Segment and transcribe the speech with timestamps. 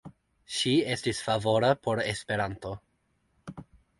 [0.59, 2.75] Ŝi estas favora por Esperanto.